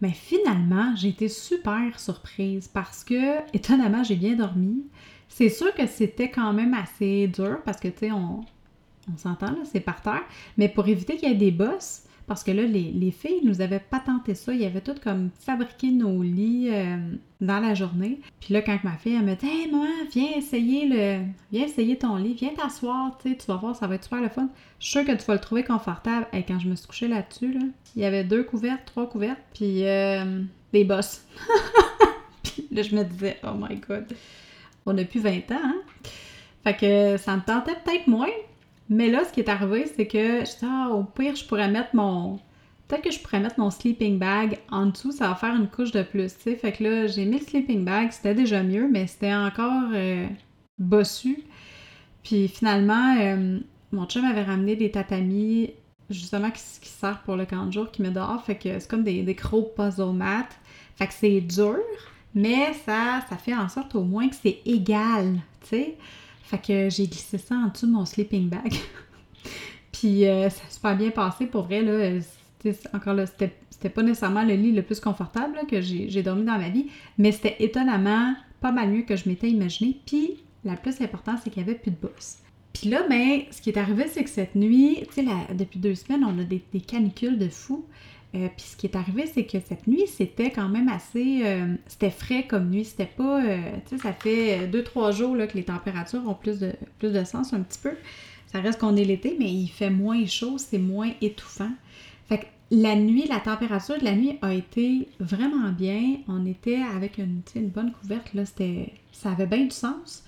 Mais 0.00 0.10
finalement, 0.10 0.94
j'ai 0.94 1.08
été 1.08 1.28
super 1.28 1.98
surprise 1.98 2.68
parce 2.68 3.02
que, 3.02 3.38
étonnamment, 3.54 4.04
j'ai 4.04 4.16
bien 4.16 4.36
dormi. 4.36 4.84
C'est 5.28 5.48
sûr 5.48 5.74
que 5.74 5.86
c'était 5.86 6.30
quand 6.30 6.52
même 6.52 6.74
assez 6.74 7.28
dur 7.28 7.58
parce 7.64 7.80
que, 7.80 7.88
tu 7.88 7.98
sais, 7.98 8.12
on, 8.12 8.44
s'entend, 9.16 9.52
là, 9.52 9.58
c'est 9.64 9.80
par 9.80 10.02
terre. 10.02 10.24
Mais 10.58 10.68
pour 10.68 10.86
éviter 10.86 11.16
qu'il 11.16 11.28
y 11.28 11.32
ait 11.32 11.36
des 11.36 11.50
bosses, 11.50 12.05
parce 12.26 12.42
que 12.42 12.50
là, 12.50 12.62
les, 12.62 12.90
les, 12.92 13.10
filles 13.10 13.40
nous 13.44 13.60
avaient 13.60 13.80
pas 13.80 14.00
tenté 14.00 14.34
ça. 14.34 14.52
Ils 14.52 14.64
avaient 14.64 14.80
toutes 14.80 15.00
comme 15.00 15.30
fabriqué 15.38 15.90
nos 15.90 16.22
lits 16.22 16.68
euh, 16.70 16.96
dans 17.40 17.60
la 17.60 17.74
journée. 17.74 18.20
Puis 18.40 18.52
là, 18.52 18.62
quand 18.62 18.78
ma 18.82 18.96
fille, 18.96 19.14
elle 19.14 19.24
me 19.24 19.34
dit 19.34 19.46
Hey 19.46 19.70
maman, 19.70 19.86
viens 20.12 20.36
essayer 20.36 20.88
le. 20.88 21.24
Viens 21.52 21.64
essayer 21.64 21.96
ton 21.96 22.16
lit, 22.16 22.34
viens 22.34 22.54
t'asseoir, 22.54 23.16
tu 23.22 23.34
vas 23.46 23.56
voir, 23.56 23.76
ça 23.76 23.86
va 23.86 23.94
être 23.94 24.04
super 24.04 24.20
le 24.20 24.28
fun. 24.28 24.48
Je 24.80 24.86
suis 24.86 24.92
sûre 24.92 25.04
que 25.04 25.12
tu 25.12 25.24
vas 25.26 25.34
le 25.34 25.40
trouver 25.40 25.62
confortable. 25.64 26.26
Et 26.32 26.42
quand 26.42 26.58
je 26.58 26.68
me 26.68 26.74
suis 26.74 26.86
couchée 26.86 27.08
là-dessus, 27.08 27.52
là, 27.52 27.60
il 27.94 28.02
y 28.02 28.04
avait 28.04 28.24
deux 28.24 28.42
couvertes, 28.44 28.82
trois 28.86 29.08
couvertes, 29.08 29.42
puis 29.54 29.84
euh, 29.86 30.42
des 30.72 30.84
bosses. 30.84 31.24
puis 32.42 32.66
là, 32.72 32.82
je 32.82 32.94
me 32.96 33.04
disais 33.04 33.38
Oh 33.44 33.54
my 33.56 33.76
god 33.76 34.06
on 34.86 34.96
a 34.96 35.04
plus 35.04 35.20
20 35.20 35.50
ans, 35.50 35.60
hein? 35.62 35.82
Fait 36.64 36.76
que 36.76 37.16
ça 37.18 37.36
me 37.36 37.42
tentait 37.42 37.74
peut-être 37.84 38.06
moins. 38.06 38.30
Mais 38.88 39.10
là, 39.10 39.24
ce 39.24 39.32
qui 39.32 39.40
est 39.40 39.48
arrivé, 39.48 39.86
c'est 39.96 40.06
que 40.06 40.44
je 40.44 40.66
ah, 40.66 40.90
au 40.92 41.04
pire, 41.04 41.34
je 41.34 41.44
pourrais 41.44 41.68
mettre 41.70 41.94
mon. 41.94 42.38
Peut-être 42.86 43.02
que 43.02 43.10
je 43.10 43.18
pourrais 43.18 43.40
mettre 43.40 43.58
mon 43.58 43.70
sleeping 43.70 44.18
bag 44.18 44.58
en 44.70 44.86
dessous, 44.86 45.10
ça 45.10 45.28
va 45.28 45.34
faire 45.34 45.56
une 45.56 45.68
couche 45.68 45.90
de 45.90 46.04
plus, 46.04 46.36
tu 46.36 46.42
sais. 46.42 46.56
Fait 46.56 46.70
que 46.70 46.84
là, 46.84 47.06
j'ai 47.08 47.24
mis 47.24 47.38
le 47.40 47.44
sleeping 47.44 47.84
bag, 47.84 48.12
c'était 48.12 48.34
déjà 48.34 48.62
mieux, 48.62 48.88
mais 48.88 49.08
c'était 49.08 49.34
encore 49.34 49.90
euh, 49.92 50.28
bossu. 50.78 51.42
Puis 52.22 52.46
finalement, 52.46 53.16
euh, 53.20 53.58
mon 53.90 54.06
chum 54.06 54.24
avait 54.24 54.44
ramené 54.44 54.76
des 54.76 54.92
tatamis, 54.92 55.72
justement, 56.10 56.50
qui, 56.52 56.60
servent 56.60 57.22
pour 57.24 57.34
le 57.36 57.44
camp 57.44 57.66
de 57.66 57.72
jour, 57.72 57.90
qui 57.90 58.02
me 58.02 58.10
dehors. 58.10 58.44
Fait 58.44 58.56
que 58.56 58.78
c'est 58.78 58.88
comme 58.88 59.02
des, 59.02 59.22
des 59.22 59.34
gros 59.34 59.62
puzzle 59.62 60.12
mats. 60.12 60.48
Fait 60.94 61.08
que 61.08 61.12
c'est 61.12 61.40
dur, 61.40 61.78
mais 62.34 62.72
ça, 62.84 63.20
ça 63.28 63.36
fait 63.36 63.54
en 63.54 63.68
sorte 63.68 63.96
au 63.96 64.02
moins 64.02 64.28
que 64.28 64.36
c'est 64.36 64.60
égal, 64.64 65.40
tu 65.62 65.68
sais. 65.68 65.96
Fait 66.46 66.58
que 66.58 66.88
j'ai 66.90 67.06
glissé 67.06 67.38
ça 67.38 67.56
en 67.56 67.68
dessous 67.68 67.86
de 67.86 67.92
mon 67.92 68.04
sleeping 68.04 68.48
bag. 68.48 68.72
Puis 69.92 70.26
euh, 70.26 70.48
ça 70.48 70.62
a 70.66 70.70
super 70.70 70.96
bien 70.96 71.10
passé 71.10 71.46
pour 71.46 71.64
vrai. 71.64 71.82
Là, 71.82 72.20
encore 72.92 73.14
là, 73.14 73.26
c'était 73.26 73.88
pas 73.88 74.02
nécessairement 74.02 74.44
le 74.44 74.54
lit 74.54 74.72
le 74.72 74.82
plus 74.82 75.00
confortable 75.00 75.58
que 75.68 75.80
j'ai 75.80 76.22
dormi 76.22 76.44
dans 76.44 76.58
ma 76.58 76.68
vie, 76.68 76.86
mais 77.18 77.32
c'était 77.32 77.56
étonnamment 77.60 78.34
pas 78.60 78.72
mal 78.72 78.90
mieux 78.90 79.02
que 79.02 79.16
je 79.16 79.28
m'étais 79.28 79.48
imaginé. 79.48 79.98
Puis 80.06 80.38
la 80.64 80.76
plus 80.76 81.00
importante, 81.00 81.38
c'est 81.42 81.50
qu'il 81.50 81.64
n'y 81.64 81.68
avait 81.68 81.78
plus 81.78 81.90
de 81.90 81.96
boss. 82.00 82.38
Puis 82.72 82.90
là, 82.90 83.06
ben, 83.08 83.42
ce 83.50 83.62
qui 83.62 83.70
est 83.70 83.78
arrivé, 83.78 84.06
c'est 84.06 84.22
que 84.22 84.30
cette 84.30 84.54
nuit, 84.54 84.98
tu 85.08 85.24
sais, 85.24 85.54
depuis 85.54 85.78
deux 85.78 85.94
semaines, 85.94 86.24
on 86.24 86.38
a 86.38 86.44
des, 86.44 86.60
canicules 86.86 87.38
de 87.38 87.48
fou. 87.48 87.86
Euh, 88.34 88.48
puis 88.56 88.66
ce 88.66 88.76
qui 88.76 88.86
est 88.86 88.96
arrivé, 88.96 89.26
c'est 89.32 89.44
que 89.44 89.58
cette 89.66 89.86
nuit, 89.86 90.06
c'était 90.06 90.50
quand 90.50 90.68
même 90.68 90.88
assez... 90.88 91.40
Euh, 91.44 91.74
c'était 91.86 92.10
frais 92.10 92.46
comme 92.46 92.70
nuit. 92.70 92.84
C'était 92.84 93.06
pas... 93.06 93.40
tu 93.42 93.96
sais, 93.96 94.02
ça 94.02 94.12
fait 94.12 94.66
deux, 94.66 94.82
trois 94.82 95.12
jours 95.12 95.36
là, 95.36 95.46
que 95.46 95.56
les 95.56 95.64
températures 95.64 96.26
ont 96.28 96.34
plus 96.34 96.58
de, 96.58 96.72
plus 96.98 97.12
de 97.12 97.24
sens 97.24 97.52
un 97.52 97.60
petit 97.60 97.78
peu. 97.82 97.92
Ça 98.46 98.60
reste 98.60 98.80
qu'on 98.80 98.96
est 98.96 99.04
l'été, 99.04 99.36
mais 99.38 99.50
il 99.50 99.68
fait 99.68 99.90
moins 99.90 100.24
chaud, 100.26 100.56
c'est 100.58 100.78
moins 100.78 101.10
étouffant. 101.20 101.70
Fait 102.28 102.38
que 102.38 102.46
la 102.70 102.96
nuit, 102.96 103.26
la 103.28 103.40
température 103.40 103.98
de 103.98 104.04
la 104.04 104.14
nuit 104.14 104.38
a 104.42 104.52
été 104.54 105.08
vraiment 105.20 105.70
bien. 105.70 106.16
On 106.28 106.44
était 106.46 106.82
avec 106.94 107.18
une, 107.18 107.40
une 107.54 107.68
bonne 107.68 107.92
couverte, 107.92 108.34
là, 108.34 108.44
c'était, 108.44 108.92
ça 109.12 109.30
avait 109.30 109.46
bien 109.46 109.64
du 109.64 109.70
sens. 109.70 110.24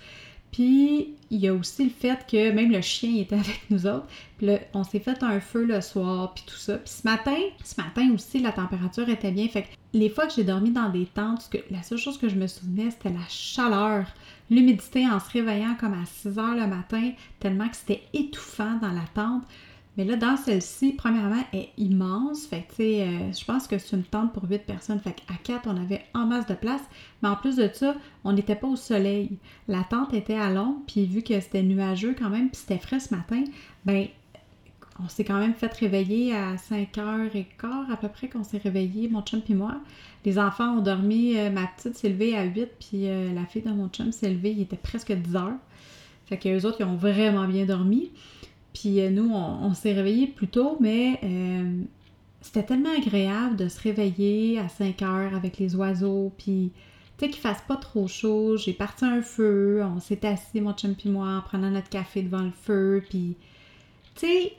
Puis, 0.51 1.15
il 1.29 1.39
y 1.39 1.47
a 1.47 1.53
aussi 1.53 1.83
le 1.83 1.89
fait 1.91 2.25
que 2.29 2.51
même 2.51 2.71
le 2.71 2.81
chien 2.81 3.15
était 3.15 3.35
avec 3.39 3.61
nous 3.69 3.85
autres. 3.85 4.07
Puis 4.37 4.47
là, 4.47 4.59
on 4.73 4.83
s'est 4.83 4.99
fait 4.99 5.21
un 5.23 5.39
feu 5.39 5.65
le 5.65 5.81
soir, 5.81 6.33
puis 6.33 6.43
tout 6.47 6.55
ça. 6.55 6.77
Puis 6.77 6.93
ce 7.01 7.07
matin, 7.07 7.37
ce 7.63 7.79
matin 7.79 8.11
aussi, 8.13 8.39
la 8.39 8.51
température 8.51 9.07
était 9.09 9.31
bien. 9.31 9.47
Fait 9.47 9.63
que 9.63 9.67
les 9.93 10.09
fois 10.09 10.27
que 10.27 10.33
j'ai 10.33 10.43
dormi 10.43 10.71
dans 10.71 10.89
des 10.89 11.05
tentes, 11.05 11.49
la 11.69 11.83
seule 11.83 11.97
chose 11.97 12.17
que 12.17 12.29
je 12.29 12.35
me 12.35 12.47
souvenais, 12.47 12.91
c'était 12.91 13.09
la 13.09 13.27
chaleur, 13.27 14.05
l'humidité 14.49 15.07
en 15.07 15.19
se 15.19 15.29
réveillant 15.31 15.75
comme 15.79 15.93
à 15.93 16.05
6 16.05 16.39
heures 16.39 16.55
le 16.55 16.67
matin, 16.67 17.11
tellement 17.39 17.67
que 17.69 17.75
c'était 17.75 18.03
étouffant 18.13 18.77
dans 18.81 18.91
la 18.91 19.05
tente. 19.13 19.43
Mais 19.99 20.05
là, 20.05 20.15
dans 20.15 20.37
celle-ci, 20.37 20.93
premièrement, 20.93 21.43
elle 21.51 21.59
est 21.59 21.69
immense. 21.75 22.45
Fait 22.45 22.65
tu 22.69 22.75
sais, 22.75 23.01
euh, 23.01 23.33
je 23.33 23.43
pense 23.43 23.67
que 23.67 23.77
c'est 23.77 23.97
une 23.97 24.03
tente 24.03 24.31
pour 24.31 24.49
8 24.49 24.59
personnes. 24.59 24.97
Fait 25.01 25.11
qu'à 25.11 25.33
4, 25.43 25.67
on 25.67 25.75
avait 25.75 26.05
en 26.13 26.25
masse 26.25 26.45
de 26.45 26.53
place. 26.53 26.79
Mais 27.21 27.27
en 27.27 27.35
plus 27.35 27.57
de 27.57 27.69
ça, 27.73 27.97
on 28.23 28.31
n'était 28.31 28.55
pas 28.55 28.67
au 28.67 28.77
soleil. 28.77 29.31
La 29.67 29.83
tente 29.83 30.13
était 30.13 30.37
à 30.37 30.51
l'ombre, 30.51 30.79
puis 30.87 31.05
vu 31.05 31.21
que 31.21 31.37
c'était 31.41 31.63
nuageux 31.63 32.15
quand 32.17 32.29
même, 32.29 32.49
puis 32.49 32.61
c'était 32.61 32.79
frais 32.79 33.01
ce 33.01 33.13
matin, 33.13 33.43
ben 33.83 34.07
on 35.03 35.09
s'est 35.09 35.25
quand 35.25 35.37
même 35.37 35.53
fait 35.53 35.73
réveiller 35.73 36.33
à 36.33 36.55
5h15 36.55 37.91
à 37.91 37.97
peu 37.97 38.07
près 38.07 38.29
qu'on 38.29 38.45
s'est 38.45 38.57
réveillé, 38.57 39.09
mon 39.09 39.21
chum 39.21 39.41
puis 39.41 39.53
moi. 39.53 39.81
Les 40.23 40.39
enfants 40.39 40.77
ont 40.77 40.81
dormi, 40.81 41.37
euh, 41.37 41.49
ma 41.49 41.67
petite 41.67 41.97
s'est 41.97 42.07
levée 42.07 42.37
à 42.37 42.45
8, 42.45 42.69
puis 42.79 43.09
euh, 43.09 43.33
la 43.33 43.45
fille 43.45 43.63
de 43.63 43.69
mon 43.69 43.89
chum 43.89 44.13
s'est 44.13 44.29
levée, 44.29 44.51
il 44.51 44.61
était 44.61 44.77
presque 44.77 45.11
10 45.11 45.33
h 45.33 45.53
Fait 46.25 46.37
que 46.37 46.47
les 46.47 46.65
autres, 46.65 46.77
ils 46.79 46.85
ont 46.85 46.95
vraiment 46.95 47.45
bien 47.49 47.65
dormi. 47.65 48.11
Puis 48.73 49.01
euh, 49.01 49.09
nous, 49.09 49.31
on, 49.31 49.73
s'est 49.73 49.93
réveillés 49.93 50.27
plus 50.27 50.47
tôt, 50.47 50.77
mais 50.79 51.19
euh, 51.23 51.81
c'était 52.41 52.63
tellement 52.63 52.95
agréable 52.95 53.55
de 53.55 53.67
se 53.67 53.81
réveiller 53.81 54.59
à 54.59 54.69
5 54.69 55.01
heures 55.01 55.35
avec 55.35 55.57
les 55.57 55.75
oiseaux, 55.75 56.31
puis 56.37 56.71
tu 57.17 57.25
sais 57.25 57.31
qu'il 57.31 57.41
fasse 57.41 57.61
pas 57.67 57.75
trop 57.75 58.07
chaud. 58.07 58.57
J'ai 58.57 58.73
parti 58.73 59.05
un 59.05 59.21
feu, 59.21 59.83
on 59.83 59.99
s'est 59.99 60.25
assis, 60.25 60.61
mon 60.61 60.73
chum 60.73 60.95
puis 60.95 61.09
moi, 61.09 61.27
en 61.29 61.41
prenant 61.41 61.71
notre 61.71 61.89
café 61.89 62.21
devant 62.21 62.43
le 62.43 62.51
feu, 62.51 63.03
puis 63.09 63.35
tu 64.15 64.27
sais, 64.27 64.53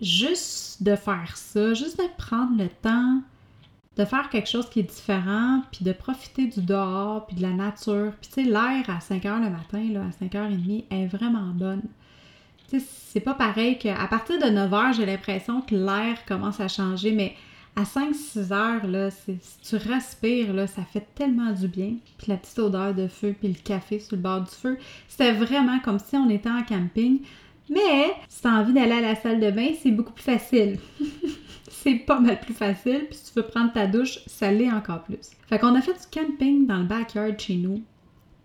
juste 0.00 0.82
de 0.82 0.94
faire 0.96 1.36
ça, 1.36 1.74
juste 1.74 1.98
de 1.98 2.04
prendre 2.16 2.56
le 2.56 2.68
temps 2.68 3.22
de 3.96 4.04
faire 4.04 4.28
quelque 4.28 4.48
chose 4.48 4.68
qui 4.68 4.80
est 4.80 4.90
différent, 4.90 5.62
puis 5.72 5.84
de 5.84 5.92
profiter 5.92 6.46
du 6.46 6.60
dehors, 6.60 7.26
puis 7.26 7.36
de 7.36 7.42
la 7.42 7.52
nature. 7.52 8.12
Puis 8.20 8.28
tu 8.28 8.44
sais, 8.44 8.48
l'air 8.48 8.88
à 8.88 9.00
5 9.00 9.24
heures 9.24 9.40
le 9.40 9.50
matin, 9.50 9.82
là, 9.90 10.02
à 10.02 10.24
5h30, 10.24 10.84
est 10.90 11.06
vraiment 11.06 11.46
bonne 11.54 11.82
c'est 12.68 13.20
pas 13.20 13.34
pareil 13.34 13.78
qu'à 13.78 14.06
partir 14.08 14.38
de 14.38 14.50
9 14.50 14.70
h, 14.70 14.96
j'ai 14.96 15.06
l'impression 15.06 15.60
que 15.60 15.74
l'air 15.74 16.24
commence 16.26 16.60
à 16.60 16.68
changer, 16.68 17.12
mais 17.12 17.34
à 17.76 17.82
5-6 17.82 18.52
heures, 18.52 18.86
là, 18.86 19.10
si 19.10 19.38
tu 19.62 19.76
respires, 19.76 20.68
ça 20.68 20.82
fait 20.82 21.06
tellement 21.14 21.52
du 21.52 21.68
bien. 21.68 21.94
Puis 22.18 22.28
la 22.28 22.36
petite 22.38 22.58
odeur 22.58 22.94
de 22.94 23.06
feu, 23.06 23.34
puis 23.38 23.48
le 23.48 23.54
café 23.54 23.98
sur 23.98 24.16
le 24.16 24.22
bord 24.22 24.40
du 24.40 24.50
feu, 24.50 24.78
c'était 25.08 25.32
vraiment 25.32 25.78
comme 25.80 25.98
si 25.98 26.16
on 26.16 26.30
était 26.30 26.48
en 26.48 26.62
camping. 26.62 27.20
Mais 27.68 28.14
si 28.28 28.42
tu 28.42 28.48
as 28.48 28.52
envie 28.52 28.72
d'aller 28.72 28.92
à 28.92 29.00
la 29.00 29.14
salle 29.14 29.40
de 29.40 29.50
bain, 29.50 29.68
c'est 29.82 29.90
beaucoup 29.90 30.12
plus 30.12 30.24
facile. 30.24 30.78
c'est 31.68 31.96
pas 31.96 32.18
mal 32.18 32.40
plus 32.40 32.54
facile. 32.54 33.06
Puis 33.10 33.18
si 33.18 33.32
tu 33.32 33.40
veux 33.40 33.46
prendre 33.46 33.72
ta 33.72 33.86
douche, 33.86 34.20
ça 34.26 34.50
l'est 34.50 34.72
encore 34.72 35.02
plus. 35.02 35.32
Fait 35.48 35.58
qu'on 35.58 35.74
a 35.74 35.82
fait 35.82 35.92
du 35.92 36.06
camping 36.10 36.66
dans 36.66 36.78
le 36.78 36.84
backyard 36.84 37.38
chez 37.38 37.56
nous. 37.56 37.82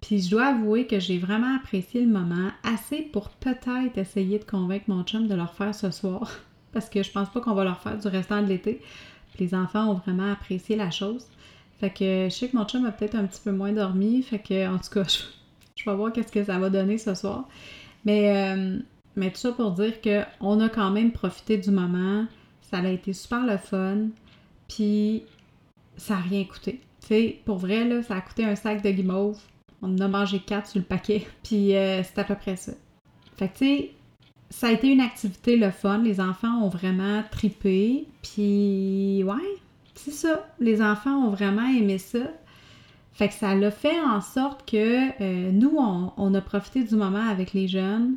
Puis 0.01 0.23
je 0.23 0.31
dois 0.31 0.47
avouer 0.47 0.87
que 0.87 0.99
j'ai 0.99 1.19
vraiment 1.19 1.55
apprécié 1.55 2.01
le 2.01 2.11
moment, 2.11 2.49
assez 2.63 3.03
pour 3.03 3.29
peut-être 3.29 3.97
essayer 3.97 4.39
de 4.39 4.43
convaincre 4.43 4.85
mon 4.87 5.03
chum 5.03 5.27
de 5.27 5.35
le 5.35 5.43
refaire 5.43 5.75
ce 5.75 5.91
soir, 5.91 6.29
parce 6.73 6.89
que 6.89 7.03
je 7.03 7.11
pense 7.11 7.29
pas 7.29 7.39
qu'on 7.39 7.53
va 7.53 7.63
le 7.63 7.69
refaire 7.69 7.97
du 7.97 8.07
restant 8.07 8.41
de 8.41 8.47
l'été. 8.47 8.81
Les 9.39 9.53
enfants 9.53 9.89
ont 9.89 9.93
vraiment 9.93 10.31
apprécié 10.31 10.75
la 10.75 10.91
chose. 10.91 11.25
Fait 11.79 11.91
que 11.91 12.25
je 12.25 12.29
sais 12.29 12.49
que 12.49 12.57
mon 12.57 12.65
chum 12.65 12.85
a 12.85 12.91
peut-être 12.91 13.15
un 13.15 13.25
petit 13.25 13.41
peu 13.43 13.51
moins 13.51 13.71
dormi, 13.71 14.21
fait 14.23 14.39
que 14.39 14.67
en 14.67 14.77
tout 14.79 14.89
cas, 14.89 15.03
je, 15.75 15.89
vais 15.89 15.95
voir 15.95 16.11
qu'est-ce 16.11 16.31
que 16.31 16.43
ça 16.43 16.57
va 16.57 16.69
donner 16.69 16.97
ce 16.97 17.13
soir. 17.13 17.47
Mais, 18.03 18.55
euh, 18.55 18.79
mais 19.15 19.29
tout 19.29 19.37
ça 19.37 19.51
pour 19.51 19.71
dire 19.71 19.93
qu'on 20.01 20.59
a 20.59 20.69
quand 20.69 20.89
même 20.89 21.11
profité 21.11 21.57
du 21.57 21.69
moment. 21.69 22.25
Ça 22.61 22.77
a 22.77 22.87
été 22.87 23.13
super 23.13 23.45
le 23.45 23.57
fun. 23.57 24.07
Puis 24.67 25.23
ça 25.97 26.15
n'a 26.15 26.21
rien 26.21 26.43
coûté. 26.45 26.79
Tu 27.01 27.07
sais, 27.07 27.39
pour 27.45 27.57
vrai, 27.57 27.83
là, 27.85 28.01
ça 28.01 28.15
a 28.15 28.21
coûté 28.21 28.45
un 28.45 28.55
sac 28.55 28.81
de 28.81 28.89
guimauve 28.89 29.39
on 29.81 29.93
en 29.93 29.99
a 29.99 30.07
mangé 30.07 30.39
quatre 30.39 30.67
sur 30.67 30.79
le 30.79 30.85
paquet. 30.85 31.27
Puis 31.43 31.75
euh, 31.75 32.03
c'est 32.03 32.19
à 32.19 32.23
peu 32.23 32.35
près 32.35 32.55
ça. 32.55 32.73
Fait 33.37 33.47
que 33.47 33.57
tu 33.57 33.65
sais, 33.65 33.91
ça 34.49 34.67
a 34.67 34.71
été 34.71 34.91
une 34.91 35.01
activité 35.01 35.57
le 35.57 35.71
fun. 35.71 35.99
Les 35.99 36.19
enfants 36.19 36.61
ont 36.61 36.69
vraiment 36.69 37.23
tripé. 37.31 38.07
Puis 38.21 39.23
ouais, 39.23 39.59
c'est 39.95 40.11
ça. 40.11 40.47
Les 40.59 40.81
enfants 40.81 41.25
ont 41.25 41.29
vraiment 41.29 41.67
aimé 41.67 41.97
ça. 41.97 42.19
Fait 43.13 43.27
que 43.27 43.33
ça 43.33 43.55
l'a 43.55 43.71
fait 43.71 43.99
en 44.01 44.21
sorte 44.21 44.69
que 44.69 45.21
euh, 45.21 45.51
nous, 45.51 45.77
on, 45.77 46.33
a 46.33 46.41
profité 46.41 46.83
du 46.83 46.95
moment 46.95 47.27
avec 47.27 47.53
les 47.53 47.67
jeunes, 47.67 48.15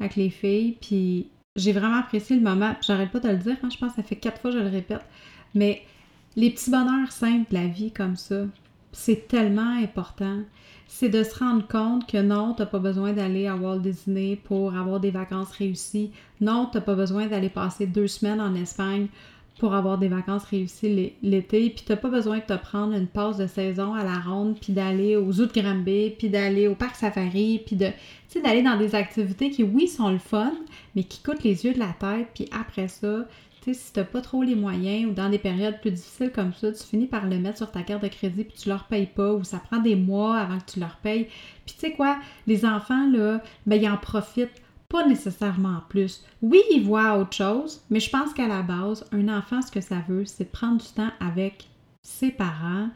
avec 0.00 0.16
les 0.16 0.30
filles. 0.30 0.76
Puis 0.80 1.28
j'ai 1.56 1.72
vraiment 1.72 1.98
apprécié 1.98 2.36
le 2.36 2.42
moment. 2.42 2.74
J'arrête 2.80 3.10
pas 3.10 3.20
de 3.20 3.28
le 3.28 3.36
dire, 3.36 3.56
hein, 3.62 3.68
je 3.70 3.78
pense 3.78 3.90
que 3.90 3.96
ça 3.96 4.02
fait 4.02 4.16
quatre 4.16 4.40
fois 4.40 4.50
que 4.50 4.58
je 4.58 4.62
le 4.62 4.70
répète. 4.70 5.04
Mais 5.54 5.82
les 6.36 6.50
petits 6.50 6.70
bonheurs 6.70 7.12
simples 7.12 7.50
de 7.50 7.56
la 7.56 7.66
vie 7.66 7.92
comme 7.92 8.16
ça, 8.16 8.44
c'est 8.92 9.28
tellement 9.28 9.76
important 9.82 10.40
c'est 10.92 11.08
de 11.08 11.22
se 11.22 11.38
rendre 11.38 11.66
compte 11.68 12.06
que 12.06 12.20
non, 12.20 12.52
tu 12.52 12.60
n'as 12.62 12.66
pas 12.66 12.80
besoin 12.80 13.12
d'aller 13.12 13.46
à 13.46 13.54
Walt 13.54 13.78
Disney 13.78 14.36
pour 14.36 14.74
avoir 14.74 14.98
des 14.98 15.12
vacances 15.12 15.52
réussies. 15.52 16.10
Non, 16.40 16.68
tu 16.70 16.76
n'as 16.76 16.82
pas 16.82 16.96
besoin 16.96 17.26
d'aller 17.26 17.48
passer 17.48 17.86
deux 17.86 18.08
semaines 18.08 18.40
en 18.40 18.54
Espagne 18.56 19.06
pour 19.60 19.74
avoir 19.74 19.98
des 19.98 20.08
vacances 20.08 20.44
réussies 20.44 21.14
l'été. 21.22 21.70
Puis 21.70 21.84
tu 21.86 21.92
n'as 21.92 21.96
pas 21.96 22.08
besoin 22.08 22.38
de 22.38 22.42
te 22.42 22.56
prendre 22.56 22.94
une 22.94 23.06
pause 23.06 23.36
de 23.36 23.46
saison 23.46 23.94
à 23.94 24.02
la 24.02 24.18
ronde, 24.18 24.58
puis 24.60 24.72
d'aller 24.72 25.14
aux 25.14 25.30
Zoo 25.30 25.46
de 25.46 25.52
Granby, 25.52 26.16
puis 26.18 26.28
d'aller 26.28 26.66
au 26.66 26.74
parc 26.74 26.96
safari, 26.96 27.62
puis 27.64 27.76
de, 27.76 27.90
d'aller 28.42 28.62
dans 28.62 28.76
des 28.76 28.96
activités 28.96 29.50
qui, 29.50 29.62
oui, 29.62 29.86
sont 29.86 30.10
le 30.10 30.18
fun, 30.18 30.52
mais 30.96 31.04
qui 31.04 31.22
coûtent 31.22 31.44
les 31.44 31.64
yeux 31.64 31.72
de 31.72 31.78
la 31.78 31.94
tête. 31.98 32.28
Puis 32.34 32.46
après 32.52 32.88
ça, 32.88 33.26
tu 33.62 33.74
sais, 33.74 33.80
si 33.80 33.92
t'as 33.92 34.04
pas 34.04 34.20
trop 34.20 34.42
les 34.42 34.54
moyens 34.54 35.10
ou 35.10 35.14
dans 35.14 35.28
des 35.28 35.38
périodes 35.38 35.80
plus 35.80 35.90
difficiles 35.90 36.32
comme 36.32 36.52
ça, 36.54 36.72
tu 36.72 36.82
finis 36.82 37.06
par 37.06 37.26
le 37.26 37.38
mettre 37.38 37.58
sur 37.58 37.70
ta 37.70 37.82
carte 37.82 38.02
de 38.02 38.08
crédit 38.08 38.44
puis 38.44 38.56
tu 38.58 38.68
leur 38.68 38.84
payes 38.84 39.06
pas 39.06 39.32
ou 39.32 39.44
ça 39.44 39.58
prend 39.58 39.78
des 39.78 39.96
mois 39.96 40.38
avant 40.38 40.58
que 40.58 40.72
tu 40.72 40.80
leur 40.80 40.96
payes. 40.96 41.28
Puis 41.66 41.74
tu 41.74 41.80
sais 41.80 41.92
quoi, 41.92 42.18
les 42.46 42.64
enfants, 42.64 43.10
là, 43.10 43.42
ben 43.66 43.80
ils 43.80 43.88
en 43.88 43.96
profitent 43.96 44.62
pas 44.88 45.06
nécessairement 45.06 45.76
en 45.76 45.82
plus. 45.88 46.24
Oui, 46.42 46.60
ils 46.70 46.82
voient 46.82 47.18
autre 47.18 47.34
chose, 47.34 47.82
mais 47.90 48.00
je 48.00 48.10
pense 48.10 48.32
qu'à 48.34 48.48
la 48.48 48.62
base, 48.62 49.06
un 49.12 49.28
enfant, 49.28 49.62
ce 49.62 49.70
que 49.70 49.80
ça 49.80 50.02
veut, 50.08 50.24
c'est 50.24 50.44
de 50.44 50.50
prendre 50.50 50.82
du 50.82 50.88
temps 50.88 51.12
avec 51.20 51.68
ses 52.02 52.30
parents 52.30 52.88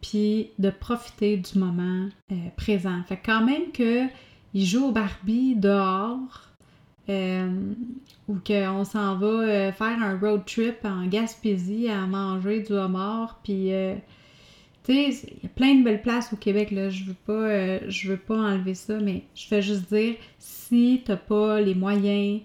puis 0.00 0.50
de 0.58 0.70
profiter 0.70 1.36
du 1.36 1.58
moment 1.58 2.08
euh, 2.30 2.34
présent. 2.56 3.02
Fait 3.06 3.20
quand 3.24 3.44
même 3.44 3.72
que 3.72 4.06
ils 4.54 4.64
jouent 4.64 4.86
au 4.86 4.92
Barbie 4.92 5.54
dehors, 5.54 6.46
euh, 7.08 7.72
ou 8.28 8.36
qu'on 8.44 8.84
s'en 8.84 9.16
va 9.16 9.26
euh, 9.26 9.72
faire 9.72 10.02
un 10.02 10.18
road 10.18 10.42
trip 10.44 10.84
en 10.84 11.06
Gaspésie 11.06 11.88
à 11.88 12.06
manger 12.06 12.60
du 12.60 12.72
homard, 12.72 13.40
puis 13.42 13.72
euh, 13.72 13.94
tu 14.84 15.12
sais, 15.12 15.28
il 15.28 15.42
y 15.44 15.46
a 15.46 15.48
plein 15.48 15.74
de 15.76 15.84
belles 15.84 16.02
places 16.02 16.32
au 16.32 16.36
Québec, 16.36 16.70
là, 16.70 16.90
je 16.90 17.04
veux 17.04 17.14
pas, 17.14 17.88
je 17.88 18.10
veux 18.10 18.16
pas 18.16 18.36
enlever 18.36 18.74
ça, 18.74 18.98
mais 18.98 19.24
je 19.34 19.46
fais 19.46 19.62
juste 19.62 19.92
dire, 19.92 20.14
si 20.38 21.02
t'as 21.04 21.16
pas 21.16 21.60
les 21.60 21.74
moyens 21.74 22.40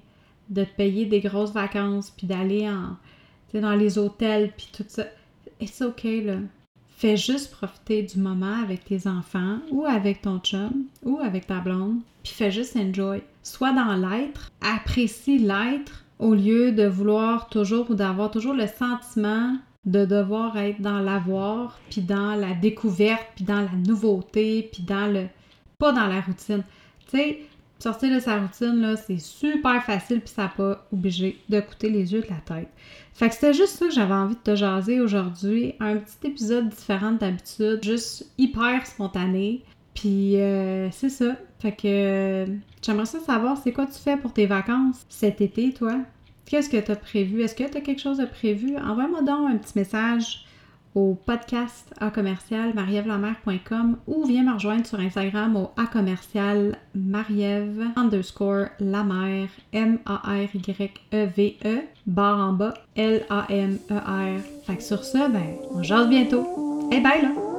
de 0.50 0.64
te 0.64 0.76
payer 0.76 1.06
des 1.06 1.22
grosses 1.22 1.54
vacances, 1.54 2.12
puis 2.12 2.28
d'aller 2.28 2.70
en, 2.70 2.98
dans 3.60 3.76
les 3.76 3.98
hôtels, 3.98 4.52
puis 4.56 4.70
tout 4.72 4.86
ça, 4.88 5.06
c'est 5.66 5.86
ok, 5.86 6.04
là. 6.04 6.36
Fais 7.02 7.18
juste 7.18 7.50
profiter 7.50 8.04
du 8.04 8.20
moment 8.20 8.62
avec 8.62 8.86
tes 8.86 9.08
enfants 9.08 9.58
ou 9.72 9.88
avec 9.88 10.22
ton 10.22 10.38
chum 10.38 10.84
ou 11.02 11.18
avec 11.18 11.48
ta 11.48 11.58
blonde, 11.58 12.02
puis 12.22 12.32
fais 12.32 12.52
juste 12.52 12.76
enjoy. 12.78 13.24
Sois 13.42 13.74
dans 13.74 13.96
l'être, 13.96 14.52
apprécie 14.62 15.40
l'être 15.40 16.06
au 16.20 16.36
lieu 16.36 16.72
de 16.72 16.86
vouloir 16.86 17.50
toujours 17.50 17.90
ou 17.90 17.96
d'avoir 17.96 18.30
toujours 18.30 18.54
le 18.54 18.68
sentiment 18.68 19.58
de 19.84 20.06
devoir 20.06 20.56
être 20.58 20.80
dans 20.80 21.00
l'avoir, 21.00 21.80
puis 21.90 22.02
dans 22.02 22.36
la 22.36 22.54
découverte, 22.54 23.26
puis 23.36 23.46
dans 23.46 23.62
la 23.62 23.76
nouveauté, 23.84 24.70
puis 24.72 24.84
dans 24.84 25.12
le... 25.12 25.26
pas 25.80 25.94
dans 25.94 26.06
la 26.06 26.22
routine. 26.22 26.64
Tu 27.10 27.18
sais, 27.18 27.40
Sortir 27.82 28.14
de 28.14 28.20
sa 28.20 28.40
routine, 28.40 28.80
là, 28.80 28.96
c'est 28.96 29.18
super 29.18 29.84
facile, 29.84 30.22
puis 30.22 30.30
ça 30.30 30.44
n'a 30.44 30.50
pas 30.50 30.86
obligé 30.94 31.40
de 31.50 31.60
coûter 31.62 31.90
les 31.90 32.14
yeux 32.14 32.22
de 32.22 32.28
la 32.28 32.36
tête. 32.36 32.68
Fait 33.16 33.28
que 33.28 33.34
c'était 33.34 33.56
juste 33.56 33.80
ça 33.80 33.88
que 33.88 33.92
j'avais 33.92 34.14
envie 34.14 34.36
de 34.36 34.40
te 34.40 34.56
jaser 34.56 35.02
aujourd'hui. 35.02 35.74
Un 35.80 35.98
petit 35.98 36.28
épisode 36.28 36.70
différent 36.70 37.14
d'habitude, 37.14 37.80
juste 37.82 38.32
hyper 38.38 38.86
spontané. 38.86 39.64
Puis 39.96 40.40
euh, 40.40 40.92
c'est 40.92 41.10
ça. 41.10 41.36
Fait 41.58 41.72
que 41.72 41.88
euh, 41.88 42.46
j'aimerais 42.84 43.08
ça 43.08 43.20
savoir 43.20 43.58
c'est 43.58 43.72
quoi 43.72 43.88
tu 43.88 43.98
fais 44.00 44.16
pour 44.16 44.32
tes 44.32 44.46
vacances 44.46 45.04
cet 45.10 45.42
été, 45.42 45.74
toi? 45.74 45.98
Qu'est-ce 46.46 46.70
que 46.70 46.78
tu 46.78 46.92
as 46.92 46.96
prévu? 46.96 47.42
Est-ce 47.42 47.56
que 47.56 47.64
tu 47.64 47.78
as 47.78 47.82
quelque 47.82 48.02
chose 48.02 48.20
de 48.20 48.26
prévu? 48.26 48.78
Envoie-moi 48.78 49.24
donc 49.24 49.50
un 49.50 49.58
petit 49.58 49.74
message 49.76 50.46
au 50.96 51.18
podcast 51.26 51.94
à 52.00 52.12
commercial 52.12 52.74
ou 54.08 54.26
viens 54.26 54.44
me 54.44 54.54
rejoindre 54.54 54.86
sur 54.86 55.00
Instagram 55.00 55.56
au 55.56 55.72
a 55.78 55.86
commercial 55.86 56.78
mariev 56.94 57.82
underscore 57.96 58.68
la 58.80 59.04
M-A-R-Y-E-V-E 59.74 60.52
barre 62.06 62.40
en 62.40 62.54
bas 62.54 62.74
L-A-M-E-R. 62.96 64.42
Fait 64.66 64.78
que 64.78 64.84
sur 64.84 65.04
ça, 65.04 65.28
ben, 65.30 65.56
on 65.74 65.84
jase 65.84 66.10
bientôt. 66.10 66.48
Et 66.92 67.00
bye 67.00 67.22
là! 67.22 67.51